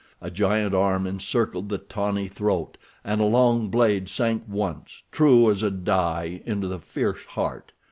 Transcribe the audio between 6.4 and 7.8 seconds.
into the fierce heart.